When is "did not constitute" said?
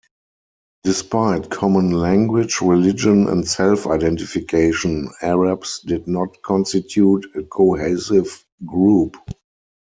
5.85-7.25